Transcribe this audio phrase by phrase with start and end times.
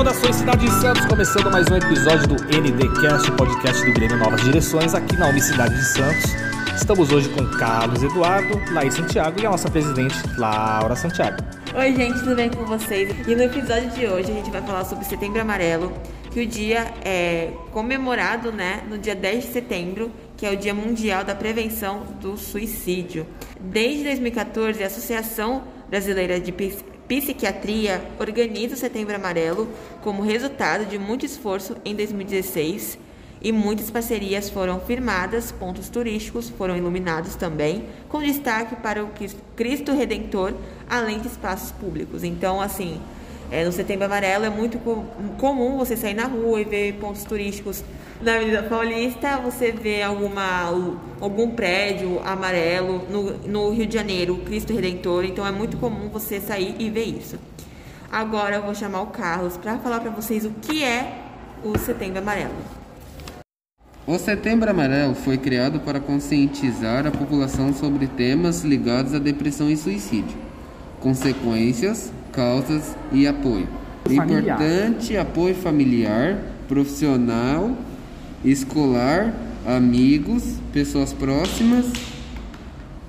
[0.00, 4.94] Unicidade de Santos, começando mais um episódio do NDcast, o podcast do Grêmio Novas Direções,
[4.94, 6.24] aqui na Unicidade de Santos.
[6.74, 11.36] Estamos hoje com Carlos Eduardo, Laís Santiago e a nossa presidente, Laura Santiago.
[11.76, 13.14] Oi, gente, tudo bem com vocês?
[13.28, 15.92] E no episódio de hoje a gente vai falar sobre Setembro Amarelo,
[16.30, 20.72] que o dia é comemorado, né, no dia 10 de setembro, que é o Dia
[20.72, 23.26] Mundial da Prevenção do Suicídio.
[23.60, 26.52] Desde 2014, a Associação Brasileira de
[27.10, 29.68] Psiquiatria organiza o Setembro Amarelo
[30.00, 32.96] como resultado de muito esforço em 2016
[33.42, 39.10] e muitas parcerias foram firmadas, pontos turísticos foram iluminados também, com destaque para o
[39.56, 40.54] Cristo Redentor,
[40.88, 42.22] além de espaços públicos.
[42.22, 43.00] Então, assim,
[43.50, 44.78] é, no Setembro Amarelo é muito
[45.38, 47.82] comum você sair na rua e ver pontos turísticos
[48.22, 50.70] na Avenida Paulista, você vê alguma,
[51.20, 56.38] algum prédio amarelo no, no Rio de Janeiro, Cristo Redentor, então é muito comum você
[56.38, 57.38] sair e ver isso.
[58.12, 61.18] Agora eu vou chamar o Carlos para falar para vocês o que é
[61.64, 62.54] o Setembro Amarelo.
[64.06, 69.76] O Setembro Amarelo foi criado para conscientizar a população sobre temas ligados à depressão e
[69.76, 70.36] suicídio,
[71.00, 73.68] consequências, causas e apoio.
[74.04, 74.60] Familiar.
[74.60, 77.76] Importante apoio familiar, profissional,
[78.44, 79.34] escolar,
[79.66, 80.42] amigos,
[80.72, 81.86] pessoas próximas.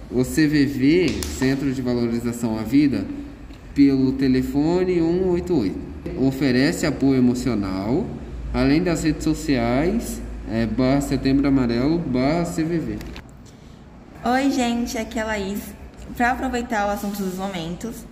[0.09, 3.05] O CVV, Centro de Valorização à Vida,
[3.73, 5.91] pelo telefone 188.
[6.19, 8.05] Oferece apoio emocional,
[8.53, 12.97] além das redes sociais, é, barra Setembro Amarelo, barra CVV.
[14.25, 15.61] Oi, gente, aqui é a Laís.
[16.17, 18.05] Para aproveitar o assunto dos momentos,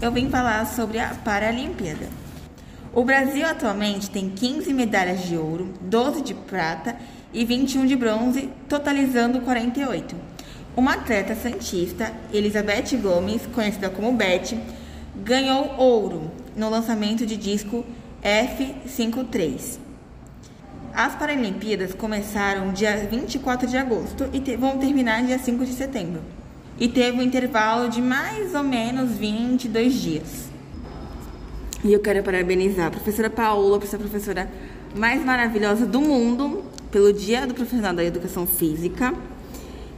[0.00, 2.06] eu vim falar sobre a Paralimpíada.
[2.92, 6.96] O Brasil atualmente tem 15 medalhas de ouro, 12 de prata
[7.32, 10.16] e 21 de bronze, totalizando 48.
[10.76, 14.56] Uma atleta santista, Elizabeth Gomes, conhecida como Beth,
[15.16, 17.84] ganhou ouro no lançamento de disco
[18.22, 19.78] F53.
[20.94, 26.22] As Paralimpíadas começaram dia 24 de agosto e vão terminar dia 5 de setembro
[26.78, 30.48] e teve um intervalo de mais ou menos 22 dias.
[31.84, 34.50] E eu quero parabenizar a professora Paula por ser a professora
[34.96, 39.14] mais maravilhosa do mundo pelo Dia do Profissional da Educação Física.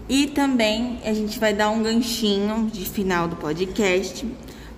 [0.09, 4.27] E também a gente vai dar um ganchinho de final do podcast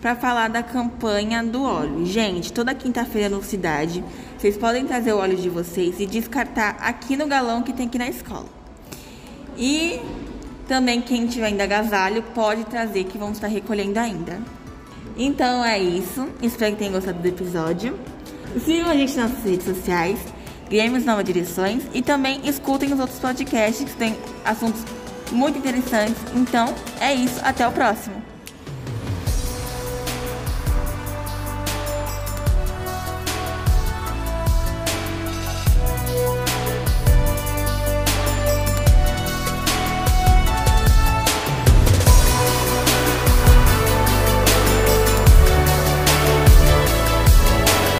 [0.00, 2.04] para falar da campanha do óleo.
[2.04, 4.04] Gente, toda quinta-feira no Cidade,
[4.36, 7.98] vocês podem trazer o óleo de vocês e descartar aqui no galão que tem aqui
[7.98, 8.46] na escola.
[9.56, 10.00] E
[10.66, 14.40] também quem tiver ainda agasalho pode trazer que vamos estar recolhendo ainda.
[15.16, 16.28] Então é isso.
[16.40, 17.98] Espero que tenham gostado do episódio.
[18.64, 20.18] Sigam a gente nas nossas redes sociais,
[20.68, 24.82] Grêmios Nova Direções e também escutem os outros podcasts que têm assuntos
[25.30, 26.16] muito interessantes.
[26.34, 27.40] Então é isso.
[27.42, 28.31] Até o próximo.